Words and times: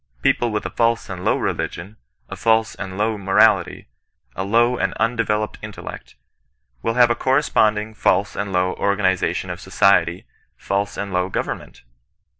People 0.23 0.49
with 0.49 0.65
a 0.65 0.71
false 0.71 1.11
and 1.11 1.23
low 1.23 1.37
reli 1.37 1.69
gion, 1.69 1.95
a 2.27 2.35
false 2.35 2.73
and 2.73 2.97
low 2.97 3.19
morality, 3.19 3.87
a 4.35 4.43
low 4.43 4.75
and 4.75 4.93
undeveloped 4.95 5.59
intellect, 5.61 6.15
will 6.81 6.95
have 6.95 7.11
a 7.11 7.15
corresponding 7.15 7.93
false 7.93 8.35
and 8.35 8.51
low 8.51 8.75
orga 8.79 9.01
nization 9.01 9.51
of 9.51 9.61
society, 9.61 10.25
false 10.57 10.97
and 10.97 11.13
low 11.13 11.29
government!. 11.29 11.83